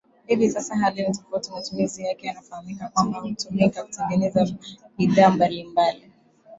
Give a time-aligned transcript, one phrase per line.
[0.27, 4.55] Hivi sasa hali ni tofauti matumizi yake yanafahamika kwamba hutumika kutengeneza
[4.97, 6.11] bidhaa mbali mbali